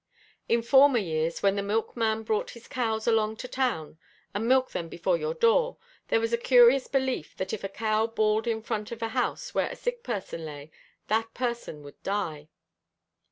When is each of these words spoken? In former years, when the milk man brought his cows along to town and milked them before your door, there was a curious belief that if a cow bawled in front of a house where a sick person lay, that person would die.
In 0.49 0.63
former 0.63 0.97
years, 0.97 1.43
when 1.43 1.55
the 1.55 1.61
milk 1.61 1.95
man 1.95 2.23
brought 2.23 2.49
his 2.49 2.67
cows 2.67 3.05
along 3.05 3.35
to 3.37 3.47
town 3.47 3.99
and 4.33 4.47
milked 4.47 4.73
them 4.73 4.89
before 4.89 5.15
your 5.15 5.35
door, 5.35 5.77
there 6.07 6.19
was 6.19 6.33
a 6.33 6.39
curious 6.39 6.87
belief 6.87 7.37
that 7.37 7.53
if 7.53 7.63
a 7.63 7.69
cow 7.69 8.07
bawled 8.07 8.47
in 8.47 8.63
front 8.63 8.91
of 8.91 9.03
a 9.03 9.09
house 9.09 9.53
where 9.53 9.69
a 9.69 9.75
sick 9.75 10.01
person 10.01 10.43
lay, 10.43 10.71
that 11.07 11.31
person 11.35 11.83
would 11.83 12.01
die. 12.01 12.49